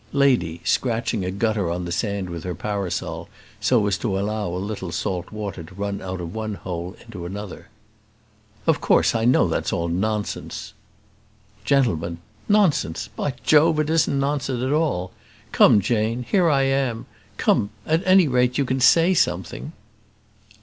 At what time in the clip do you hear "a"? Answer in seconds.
1.23-1.29, 4.47-4.57